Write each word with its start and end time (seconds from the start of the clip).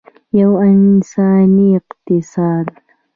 یو 0.39 0.51
انساني 0.69 1.67
اقتصاد. 1.79 2.67